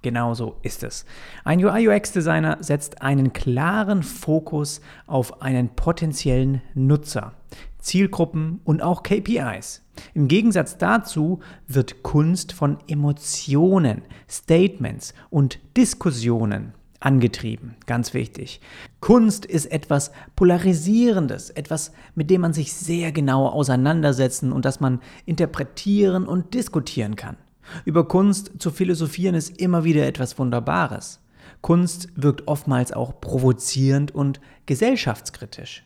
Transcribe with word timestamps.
Genauso 0.02 0.56
ist 0.62 0.84
es. 0.84 1.06
Ein 1.44 1.62
UI-UX-Designer 1.62 2.60
setzt 2.62 3.02
einen 3.02 3.34
klaren 3.34 4.02
Fokus 4.02 4.80
auf 5.08 5.42
einen 5.42 5.76
potenziellen 5.76 6.62
Nutzer, 6.74 7.34
Zielgruppen 7.80 8.62
und 8.64 8.82
auch 8.82 9.04
KPIs. 9.04 9.84
Im 10.14 10.28
Gegensatz 10.28 10.78
dazu 10.78 11.40
wird 11.68 12.04
Kunst 12.04 12.54
von 12.54 12.78
Emotionen, 12.88 14.02
Statements 14.28 15.14
und 15.30 15.60
Diskussionen 15.78 16.74
angetrieben. 17.00 17.76
Ganz 17.86 18.14
wichtig. 18.14 18.60
Kunst 19.00 19.46
ist 19.46 19.68
etwas 19.68 20.12
Polarisierendes, 20.36 21.50
etwas, 21.50 21.94
mit 22.16 22.30
dem 22.30 22.42
man 22.42 22.54
sich 22.54 22.74
sehr 22.74 23.12
genau 23.12 23.48
auseinandersetzen 23.48 24.52
und 24.52 24.66
das 24.66 24.80
man 24.80 25.00
interpretieren 25.26 26.28
und 26.28 26.54
diskutieren 26.54 27.16
kann. 27.16 27.38
Über 27.86 28.08
Kunst 28.08 28.54
zu 28.60 28.72
philosophieren 28.72 29.36
ist 29.36 29.60
immer 29.62 29.84
wieder 29.84 30.08
etwas 30.08 30.38
Wunderbares. 30.40 31.22
Kunst 31.62 32.10
wirkt 32.16 32.48
oftmals 32.48 32.92
auch 32.92 33.20
provozierend 33.22 34.14
und 34.14 34.40
gesellschaftskritisch. 34.66 35.84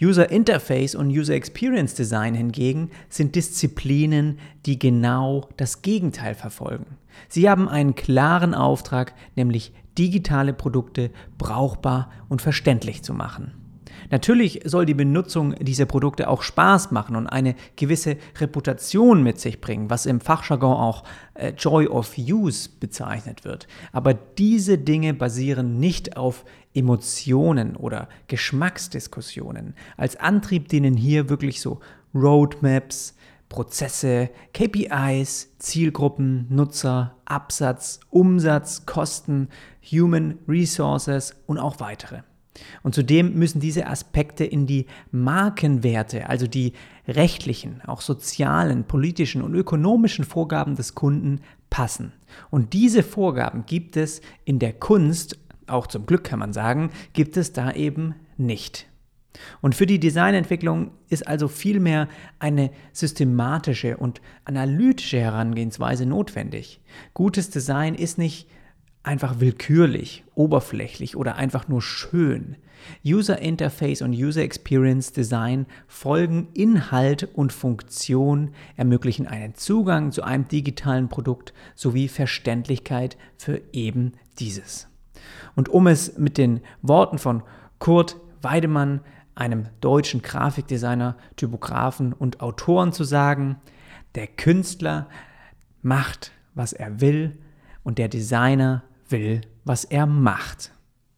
User 0.00 0.30
Interface 0.30 0.94
und 0.94 1.10
User 1.10 1.34
Experience 1.34 1.94
Design 1.94 2.34
hingegen 2.34 2.90
sind 3.08 3.34
Disziplinen, 3.34 4.38
die 4.64 4.78
genau 4.78 5.48
das 5.56 5.82
Gegenteil 5.82 6.34
verfolgen. 6.34 6.96
Sie 7.28 7.50
haben 7.50 7.68
einen 7.68 7.96
klaren 7.96 8.54
Auftrag, 8.54 9.14
nämlich 9.34 9.72
digitale 9.98 10.52
Produkte 10.52 11.10
brauchbar 11.36 12.12
und 12.28 12.40
verständlich 12.40 13.02
zu 13.02 13.12
machen. 13.12 13.52
Natürlich 14.10 14.60
soll 14.64 14.86
die 14.86 14.94
Benutzung 14.94 15.54
dieser 15.56 15.86
Produkte 15.86 16.28
auch 16.28 16.42
Spaß 16.42 16.90
machen 16.90 17.16
und 17.16 17.26
eine 17.26 17.54
gewisse 17.76 18.16
Reputation 18.38 19.22
mit 19.22 19.40
sich 19.40 19.60
bringen, 19.60 19.90
was 19.90 20.06
im 20.06 20.20
Fachjargon 20.20 20.76
auch 20.76 21.04
äh, 21.34 21.50
Joy 21.50 21.86
of 21.86 22.16
Use 22.18 22.68
bezeichnet 22.80 23.44
wird. 23.44 23.66
Aber 23.92 24.14
diese 24.14 24.78
Dinge 24.78 25.14
basieren 25.14 25.78
nicht 25.78 26.16
auf 26.16 26.44
Emotionen 26.74 27.76
oder 27.76 28.08
Geschmacksdiskussionen. 28.28 29.74
Als 29.96 30.16
Antrieb 30.16 30.68
dienen 30.68 30.96
hier 30.96 31.28
wirklich 31.28 31.60
so 31.60 31.80
Roadmaps, 32.14 33.14
Prozesse, 33.48 34.30
KPIs, 34.52 35.56
Zielgruppen, 35.58 36.46
Nutzer, 36.50 37.16
Absatz, 37.24 38.00
Umsatz, 38.10 38.84
Kosten, 38.84 39.48
Human 39.90 40.38
Resources 40.46 41.34
und 41.46 41.58
auch 41.58 41.80
weitere. 41.80 42.20
Und 42.82 42.94
zudem 42.94 43.34
müssen 43.34 43.60
diese 43.60 43.86
Aspekte 43.86 44.44
in 44.44 44.66
die 44.66 44.86
Markenwerte, 45.10 46.28
also 46.28 46.46
die 46.46 46.72
rechtlichen, 47.06 47.80
auch 47.86 48.00
sozialen, 48.00 48.84
politischen 48.84 49.42
und 49.42 49.54
ökonomischen 49.54 50.24
Vorgaben 50.24 50.76
des 50.76 50.94
Kunden 50.94 51.40
passen. 51.70 52.12
Und 52.50 52.72
diese 52.72 53.02
Vorgaben 53.02 53.64
gibt 53.66 53.96
es 53.96 54.20
in 54.44 54.58
der 54.58 54.72
Kunst, 54.72 55.38
auch 55.66 55.86
zum 55.86 56.06
Glück 56.06 56.24
kann 56.24 56.38
man 56.38 56.52
sagen, 56.52 56.90
gibt 57.12 57.36
es 57.36 57.52
da 57.52 57.72
eben 57.72 58.14
nicht. 58.36 58.86
Und 59.60 59.74
für 59.74 59.86
die 59.86 60.00
Designentwicklung 60.00 60.90
ist 61.08 61.26
also 61.26 61.48
vielmehr 61.48 62.08
eine 62.38 62.70
systematische 62.92 63.96
und 63.96 64.20
analytische 64.44 65.20
Herangehensweise 65.20 66.06
notwendig. 66.06 66.80
Gutes 67.14 67.50
Design 67.50 67.94
ist 67.94 68.18
nicht 68.18 68.48
einfach 69.08 69.40
willkürlich, 69.40 70.22
oberflächlich 70.34 71.16
oder 71.16 71.36
einfach 71.36 71.66
nur 71.66 71.80
schön. 71.80 72.56
User 73.04 73.38
Interface 73.38 74.02
und 74.02 74.12
User 74.12 74.42
Experience 74.42 75.12
Design 75.12 75.64
folgen 75.86 76.48
Inhalt 76.52 77.26
und 77.34 77.54
Funktion, 77.54 78.50
ermöglichen 78.76 79.26
einen 79.26 79.54
Zugang 79.54 80.12
zu 80.12 80.22
einem 80.22 80.46
digitalen 80.46 81.08
Produkt 81.08 81.54
sowie 81.74 82.08
Verständlichkeit 82.08 83.16
für 83.38 83.62
eben 83.72 84.12
dieses. 84.38 84.88
Und 85.56 85.70
um 85.70 85.86
es 85.86 86.18
mit 86.18 86.36
den 86.36 86.60
Worten 86.82 87.16
von 87.16 87.42
Kurt 87.78 88.16
Weidemann, 88.42 89.00
einem 89.34 89.68
deutschen 89.80 90.20
Grafikdesigner, 90.20 91.16
Typografen 91.36 92.12
und 92.12 92.42
Autoren 92.42 92.92
zu 92.92 93.04
sagen, 93.04 93.56
der 94.14 94.26
Künstler 94.26 95.08
macht, 95.80 96.32
was 96.54 96.74
er 96.74 97.00
will 97.00 97.38
und 97.84 97.96
der 97.96 98.08
Designer 98.08 98.82
will, 99.10 99.40
was 99.64 99.84
er 99.84 100.06
macht. 100.06 100.72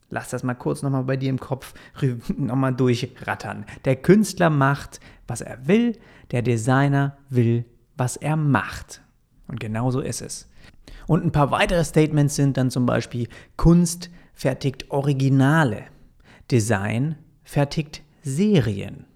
Lass 0.09 0.31
das 0.31 0.43
mal 0.43 0.55
kurz 0.55 0.83
nochmal 0.83 1.05
bei 1.05 1.17
dir 1.17 1.31
im 1.31 1.39
Kopf 1.39 1.73
nochmal 2.37 2.75
durchrattern. 2.75 3.65
Der 3.85 3.97
Künstler 3.97 4.51
macht, 4.51 5.01
was 5.27 5.41
er 5.41 5.67
will, 5.67 5.99
der 6.33 6.43
Designer 6.43 7.17
will, 7.29 7.65
was 7.97 8.17
er 8.17 8.37
macht. 8.37 9.03
Und 9.47 9.61
genau 9.61 9.91
so 9.91 10.01
ist 10.01 10.21
es. 10.21 10.49
Und 11.07 11.25
ein 11.25 11.33
paar 11.33 11.51
weitere 11.51 11.85
Statements 11.85 12.37
sind 12.37 12.57
dann 12.57 12.71
zum 12.71 12.87
Beispiel 12.87 13.29
Kunst 13.57 14.11
fertigt 14.33 14.91
Originale, 14.91 15.85
Design 16.51 17.17
fertigt 17.45 18.03
Serien. 18.23 19.07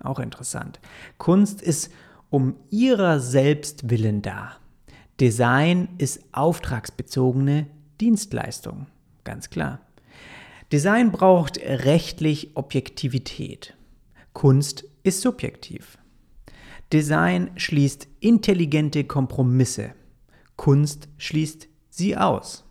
Auch 0.00 0.18
interessant. 0.18 0.80
Kunst 1.18 1.62
ist 1.62 1.92
um 2.30 2.56
ihrer 2.70 3.20
selbst 3.20 3.90
willen 3.90 4.22
da. 4.22 4.52
Design 5.20 5.88
ist 5.98 6.24
auftragsbezogene 6.32 7.66
Dienstleistung, 8.02 8.88
ganz 9.22 9.48
klar. 9.48 9.78
Design 10.72 11.12
braucht 11.12 11.58
rechtlich 11.58 12.56
Objektivität. 12.56 13.76
Kunst 14.32 14.84
ist 15.04 15.20
subjektiv. 15.20 15.98
Design 16.92 17.52
schließt 17.54 18.08
intelligente 18.18 19.04
Kompromisse. 19.04 19.94
Kunst 20.56 21.08
schließt 21.16 21.68
sie 21.90 22.16
aus. 22.16 22.64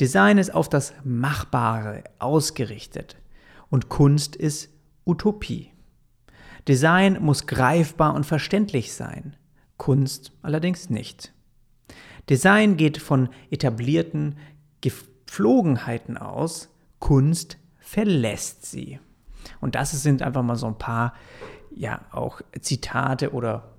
Design 0.00 0.38
ist 0.38 0.52
auf 0.52 0.68
das 0.68 0.92
Machbare 1.04 2.02
ausgerichtet 2.18 3.16
und 3.70 3.88
Kunst 3.88 4.34
ist 4.34 4.70
Utopie. 5.04 5.70
Design 6.66 7.22
muss 7.22 7.46
greifbar 7.46 8.12
und 8.12 8.26
verständlich 8.26 8.92
sein, 8.92 9.36
Kunst 9.76 10.32
allerdings 10.42 10.90
nicht. 10.90 11.32
Design 12.28 12.76
geht 12.76 12.98
von 12.98 13.28
etablierten 13.50 14.36
Gepflogenheiten 14.80 16.16
aus, 16.16 16.68
Kunst 16.98 17.58
verlässt 17.78 18.66
sie. 18.66 18.98
Und 19.60 19.74
das 19.74 19.90
sind 20.02 20.22
einfach 20.22 20.42
mal 20.42 20.56
so 20.56 20.66
ein 20.66 20.78
paar, 20.78 21.14
ja, 21.74 22.00
auch 22.10 22.40
Zitate 22.60 23.32
oder 23.32 23.74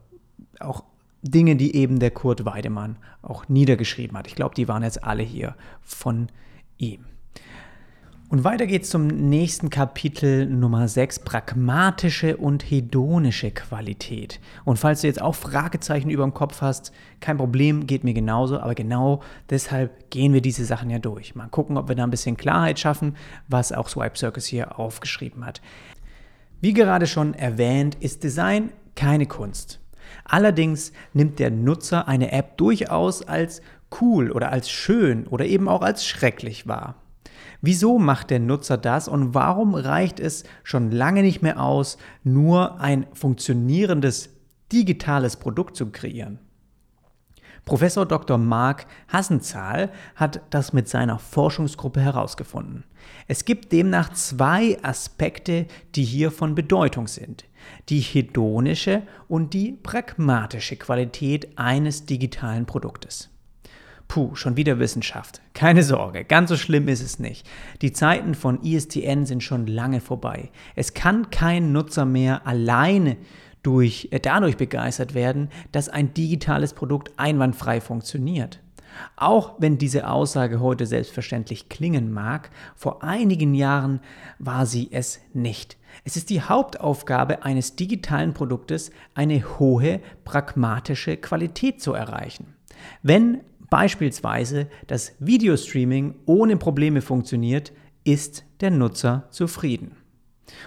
auch 0.59 0.83
Dinge, 1.21 1.55
die 1.55 1.75
eben 1.75 1.99
der 1.99 2.11
Kurt 2.11 2.45
Weidemann 2.45 2.97
auch 3.21 3.49
niedergeschrieben 3.49 4.17
hat. 4.17 4.27
Ich 4.27 4.35
glaube, 4.35 4.55
die 4.55 4.67
waren 4.67 4.83
jetzt 4.83 5.03
alle 5.03 5.23
hier 5.23 5.55
von 5.81 6.29
ihm. 6.77 7.05
Und 8.29 8.43
weiter 8.43 8.67
geht's 8.67 8.89
zum 8.89 9.07
nächsten 9.07 9.69
Kapitel 9.69 10.47
Nummer 10.47 10.89
6, 10.89 11.19
pragmatische 11.19 12.35
und 12.35 12.69
hedonische 12.69 13.51
Qualität. 13.51 14.41
Und 14.65 14.75
falls 14.77 14.99
du 14.99 15.07
jetzt 15.07 15.21
auch 15.21 15.33
Fragezeichen 15.33 16.09
über 16.09 16.23
dem 16.23 16.33
Kopf 16.33 16.59
hast, 16.59 16.91
kein 17.21 17.37
Problem, 17.37 17.87
geht 17.87 18.03
mir 18.03 18.13
genauso, 18.13 18.59
aber 18.59 18.75
genau 18.75 19.21
deshalb 19.49 20.09
gehen 20.09 20.33
wir 20.33 20.41
diese 20.41 20.65
Sachen 20.65 20.89
ja 20.89 20.99
durch. 20.99 21.35
Mal 21.35 21.47
gucken, 21.47 21.77
ob 21.77 21.87
wir 21.87 21.95
da 21.95 22.03
ein 22.03 22.11
bisschen 22.11 22.35
Klarheit 22.35 22.79
schaffen, 22.79 23.15
was 23.47 23.71
auch 23.71 23.87
Swipe 23.87 24.17
Circus 24.17 24.45
hier 24.45 24.77
aufgeschrieben 24.77 25.45
hat. 25.45 25.61
Wie 26.59 26.73
gerade 26.73 27.07
schon 27.07 27.33
erwähnt, 27.33 27.95
ist 27.95 28.25
Design 28.25 28.73
keine 28.95 29.27
Kunst. 29.27 29.79
Allerdings 30.25 30.91
nimmt 31.13 31.39
der 31.39 31.49
Nutzer 31.49 32.09
eine 32.09 32.33
App 32.33 32.57
durchaus 32.57 33.25
als 33.25 33.61
cool 34.01 34.31
oder 34.31 34.51
als 34.51 34.69
schön 34.69 35.27
oder 35.27 35.45
eben 35.45 35.69
auch 35.69 35.81
als 35.81 36.05
schrecklich 36.05 36.67
wahr. 36.67 36.95
Wieso 37.67 37.99
macht 37.99 38.29
der 38.29 38.39
Nutzer 38.39 38.77
das 38.77 39.09
und 39.09 39.33
warum 39.33 39.75
reicht 39.75 40.21
es 40.21 40.45
schon 40.63 40.89
lange 40.89 41.21
nicht 41.21 41.41
mehr 41.41 41.61
aus, 41.61 41.97
nur 42.23 42.79
ein 42.79 43.07
funktionierendes 43.11 44.29
digitales 44.71 45.35
Produkt 45.35 45.75
zu 45.75 45.87
kreieren? 45.91 46.39
Professor 47.65 48.05
Dr. 48.05 48.37
Mark 48.37 48.85
Hassenzahl 49.09 49.91
hat 50.15 50.39
das 50.49 50.71
mit 50.71 50.87
seiner 50.87 51.19
Forschungsgruppe 51.19 51.99
herausgefunden. 51.99 52.85
Es 53.27 53.43
gibt 53.43 53.73
demnach 53.73 54.13
zwei 54.13 54.81
Aspekte, 54.81 55.67
die 55.93 56.05
hier 56.05 56.31
von 56.31 56.55
Bedeutung 56.55 57.07
sind. 57.07 57.43
Die 57.89 57.99
hedonische 57.99 59.01
und 59.27 59.53
die 59.53 59.73
pragmatische 59.73 60.77
Qualität 60.77 61.57
eines 61.57 62.05
digitalen 62.05 62.65
Produktes. 62.65 63.29
Puh, 64.07 64.35
schon 64.35 64.55
wieder 64.55 64.79
Wissenschaft. 64.79 65.41
Keine 65.57 65.81
Sorge, 65.81 66.23
ganz 66.23 66.49
so 66.51 66.55
schlimm 66.55 66.87
ist 66.87 67.01
es 67.01 67.17
nicht. 67.17 67.49
Die 67.81 67.91
Zeiten 67.91 68.35
von 68.35 68.61
ISTN 68.61 69.25
sind 69.25 69.41
schon 69.41 69.65
lange 69.65 70.01
vorbei. 70.01 70.51
Es 70.75 70.93
kann 70.93 71.31
kein 71.31 71.71
Nutzer 71.71 72.05
mehr 72.05 72.45
alleine 72.45 73.17
durch, 73.63 74.09
äh, 74.11 74.19
dadurch 74.19 74.55
begeistert 74.55 75.15
werden, 75.15 75.49
dass 75.71 75.89
ein 75.89 76.13
digitales 76.13 76.73
Produkt 76.73 77.11
einwandfrei 77.17 77.81
funktioniert. 77.81 78.59
Auch 79.15 79.55
wenn 79.57 79.79
diese 79.79 80.07
Aussage 80.07 80.59
heute 80.59 80.85
selbstverständlich 80.85 81.69
klingen 81.69 82.11
mag, 82.11 82.51
vor 82.75 83.01
einigen 83.03 83.55
Jahren 83.55 84.01
war 84.37 84.67
sie 84.67 84.89
es 84.91 85.21
nicht. 85.33 85.75
Es 86.03 86.15
ist 86.15 86.29
die 86.29 86.43
Hauptaufgabe 86.43 87.43
eines 87.43 87.75
digitalen 87.75 88.35
Produktes, 88.35 88.91
eine 89.15 89.57
hohe 89.57 90.01
pragmatische 90.23 91.17
Qualität 91.17 91.81
zu 91.81 91.93
erreichen. 91.93 92.53
Wenn 93.01 93.41
beispielsweise 93.69 94.67
das 94.87 95.13
Videostreaming 95.19 96.15
ohne 96.25 96.57
Probleme 96.57 97.01
funktioniert, 97.01 97.73
ist 98.03 98.45
der 98.61 98.71
Nutzer 98.71 99.27
zufrieden. 99.31 99.97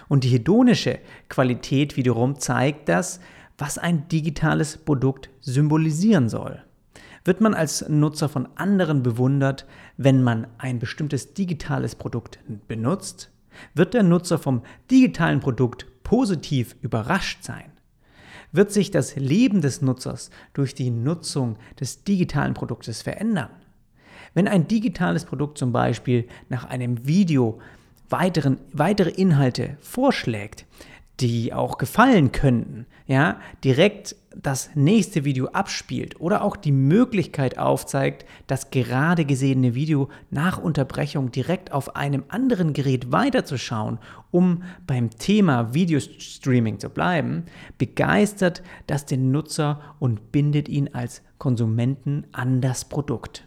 Und 0.07 0.23
die 0.23 0.29
hedonische 0.29 0.99
Qualität 1.27 1.97
wiederum 1.97 2.39
zeigt 2.39 2.87
das, 2.87 3.19
was 3.57 3.77
ein 3.77 4.07
digitales 4.07 4.77
Produkt 4.77 5.29
symbolisieren 5.39 6.29
soll. 6.29 6.63
Wird 7.23 7.41
man 7.41 7.53
als 7.53 7.87
Nutzer 7.87 8.29
von 8.29 8.47
anderen 8.55 9.03
bewundert, 9.03 9.67
wenn 9.97 10.23
man 10.23 10.47
ein 10.57 10.79
bestimmtes 10.79 11.33
digitales 11.33 11.95
Produkt 11.95 12.39
benutzt? 12.67 13.31
Wird 13.75 13.93
der 13.93 14.03
Nutzer 14.03 14.39
vom 14.39 14.63
digitalen 14.89 15.39
Produkt 15.39 15.85
positiv 16.03 16.75
überrascht 16.81 17.43
sein? 17.43 17.70
Wird 18.51 18.71
sich 18.71 18.91
das 18.91 19.15
Leben 19.15 19.61
des 19.61 19.81
Nutzers 19.81 20.29
durch 20.53 20.73
die 20.73 20.89
Nutzung 20.89 21.57
des 21.79 22.03
digitalen 22.03 22.53
Produktes 22.53 23.01
verändern. 23.01 23.49
Wenn 24.33 24.47
ein 24.47 24.67
digitales 24.67 25.25
Produkt 25.25 25.57
zum 25.57 25.71
Beispiel 25.71 26.27
nach 26.49 26.65
einem 26.65 27.05
Video 27.07 27.59
weiteren, 28.09 28.59
weitere 28.73 29.09
Inhalte 29.09 29.77
vorschlägt, 29.81 30.65
die 31.21 31.53
auch 31.53 31.77
gefallen 31.77 32.31
könnten, 32.31 32.87
ja, 33.05 33.39
direkt 33.63 34.15
das 34.35 34.71
nächste 34.75 35.25
Video 35.25 35.47
abspielt 35.47 36.19
oder 36.19 36.43
auch 36.43 36.55
die 36.55 36.71
Möglichkeit 36.71 37.57
aufzeigt, 37.57 38.25
das 38.47 38.71
gerade 38.71 39.25
gesehene 39.25 39.75
Video 39.75 40.09
nach 40.29 40.57
Unterbrechung 40.57 41.31
direkt 41.31 41.71
auf 41.71 41.95
einem 41.95 42.23
anderen 42.29 42.73
Gerät 42.73 43.11
weiterzuschauen, 43.11 43.99
um 44.31 44.63
beim 44.87 45.09
Thema 45.11 45.73
Videostreaming 45.73 46.79
zu 46.79 46.89
bleiben, 46.89 47.43
begeistert 47.77 48.63
das 48.87 49.05
den 49.05 49.31
Nutzer 49.31 49.81
und 49.99 50.31
bindet 50.31 50.69
ihn 50.69 50.89
als 50.93 51.21
Konsumenten 51.37 52.25
an 52.31 52.61
das 52.61 52.85
Produkt. 52.85 53.45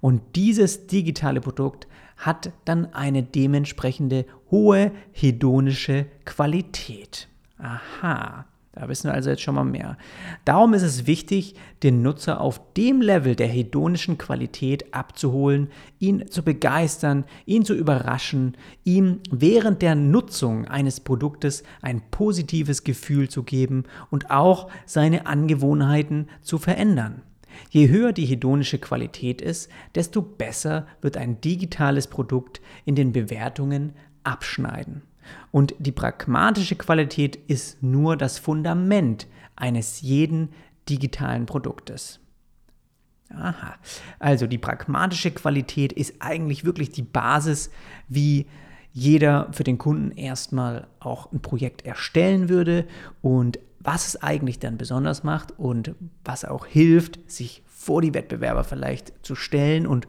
Und 0.00 0.20
dieses 0.34 0.86
digitale 0.86 1.40
Produkt 1.40 1.86
hat 2.16 2.52
dann 2.64 2.92
eine 2.94 3.22
dementsprechende 3.22 4.26
hohe 4.50 4.92
hedonische 5.12 6.06
Qualität. 6.24 7.28
Aha. 7.58 8.46
Da 8.76 8.90
wissen 8.90 9.08
wir 9.08 9.14
also 9.14 9.30
jetzt 9.30 9.40
schon 9.40 9.54
mal 9.54 9.64
mehr. 9.64 9.96
Darum 10.44 10.74
ist 10.74 10.82
es 10.82 11.06
wichtig, 11.06 11.54
den 11.82 12.02
Nutzer 12.02 12.42
auf 12.42 12.60
dem 12.74 13.00
Level 13.00 13.34
der 13.34 13.46
hedonischen 13.46 14.18
Qualität 14.18 14.92
abzuholen, 14.92 15.68
ihn 15.98 16.28
zu 16.28 16.42
begeistern, 16.42 17.24
ihn 17.46 17.64
zu 17.64 17.72
überraschen, 17.72 18.54
ihm 18.84 19.20
während 19.30 19.80
der 19.80 19.94
Nutzung 19.94 20.66
eines 20.66 21.00
Produktes 21.00 21.62
ein 21.80 22.02
positives 22.10 22.84
Gefühl 22.84 23.30
zu 23.30 23.44
geben 23.44 23.84
und 24.10 24.30
auch 24.30 24.70
seine 24.84 25.26
Angewohnheiten 25.26 26.28
zu 26.42 26.58
verändern. 26.58 27.22
Je 27.70 27.88
höher 27.88 28.12
die 28.12 28.26
hedonische 28.26 28.78
Qualität 28.78 29.40
ist, 29.40 29.70
desto 29.94 30.22
besser 30.22 30.86
wird 31.00 31.16
ein 31.16 31.40
digitales 31.40 32.06
Produkt 32.06 32.60
in 32.84 32.94
den 32.94 33.12
Bewertungen 33.12 33.92
abschneiden. 34.24 35.02
Und 35.50 35.74
die 35.78 35.92
pragmatische 35.92 36.76
Qualität 36.76 37.36
ist 37.36 37.82
nur 37.82 38.16
das 38.16 38.38
Fundament 38.38 39.26
eines 39.56 40.00
jeden 40.00 40.50
digitalen 40.88 41.46
Produktes. 41.46 42.20
Aha. 43.30 43.74
Also 44.18 44.46
die 44.46 44.58
pragmatische 44.58 45.32
Qualität 45.32 45.92
ist 45.92 46.14
eigentlich 46.20 46.64
wirklich 46.64 46.90
die 46.90 47.02
Basis, 47.02 47.70
wie 48.08 48.46
jeder 48.92 49.48
für 49.52 49.64
den 49.64 49.78
Kunden 49.78 50.12
erstmal 50.12 50.86
auch 51.00 51.32
ein 51.32 51.40
Projekt 51.40 51.84
erstellen 51.84 52.48
würde 52.48 52.86
und 53.20 53.58
was 53.86 54.08
es 54.08 54.20
eigentlich 54.20 54.58
dann 54.58 54.78
besonders 54.78 55.22
macht 55.22 55.56
und 55.58 55.94
was 56.24 56.44
auch 56.44 56.66
hilft, 56.66 57.30
sich 57.30 57.62
vor 57.66 58.02
die 58.02 58.14
Wettbewerber 58.14 58.64
vielleicht 58.64 59.12
zu 59.24 59.36
stellen 59.36 59.86
und 59.86 60.08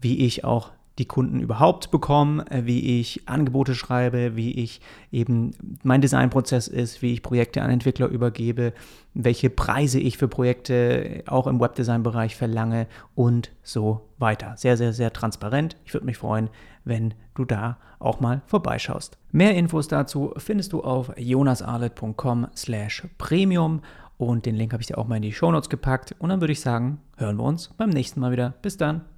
wie 0.01 0.25
ich 0.25 0.43
auch 0.43 0.71
die 0.99 1.05
Kunden 1.05 1.39
überhaupt 1.39 1.91
bekommen, 1.91 2.45
äh, 2.47 2.65
wie 2.65 2.99
ich 2.99 3.27
Angebote 3.27 3.75
schreibe, 3.75 4.35
wie 4.35 4.51
ich 4.51 4.81
eben 5.11 5.51
mein 5.83 6.01
Designprozess 6.01 6.67
ist, 6.67 7.01
wie 7.01 7.13
ich 7.13 7.23
Projekte 7.23 7.61
an 7.61 7.71
Entwickler 7.71 8.07
übergebe, 8.07 8.73
welche 9.13 9.49
Preise 9.49 9.99
ich 9.99 10.17
für 10.17 10.27
Projekte 10.27 11.23
auch 11.27 11.47
im 11.47 11.59
Webdesign-Bereich 11.59 12.35
verlange 12.35 12.87
und 13.15 13.51
so 13.63 14.01
weiter. 14.17 14.53
Sehr, 14.57 14.77
sehr, 14.77 14.93
sehr 14.93 15.13
transparent. 15.13 15.77
Ich 15.85 15.93
würde 15.93 16.05
mich 16.05 16.17
freuen, 16.17 16.49
wenn 16.83 17.13
du 17.35 17.45
da 17.45 17.77
auch 17.99 18.19
mal 18.19 18.41
vorbeischaust. 18.45 19.17
Mehr 19.31 19.55
Infos 19.55 19.87
dazu 19.87 20.33
findest 20.37 20.73
du 20.73 20.83
auf 20.83 21.11
jonasarlet.com 21.17 22.47
slash 22.55 23.07
premium 23.17 23.81
und 24.17 24.45
den 24.45 24.55
Link 24.55 24.73
habe 24.73 24.81
ich 24.81 24.87
dir 24.87 24.97
auch 24.97 25.07
mal 25.07 25.15
in 25.15 25.21
die 25.21 25.33
Shownotes 25.33 25.69
gepackt 25.69 26.15
und 26.19 26.29
dann 26.29 26.41
würde 26.41 26.53
ich 26.53 26.61
sagen, 26.61 26.99
hören 27.17 27.37
wir 27.37 27.43
uns 27.43 27.69
beim 27.77 27.89
nächsten 27.89 28.19
Mal 28.19 28.31
wieder. 28.31 28.53
Bis 28.61 28.77
dann. 28.77 29.12